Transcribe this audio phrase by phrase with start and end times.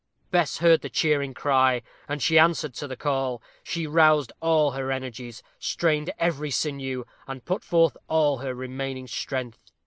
[0.31, 3.39] Bess heard the cheering cry, and she answered to the call.
[3.63, 9.71] She roused all her energies; strained every sinew, and put forth all her remaining strength.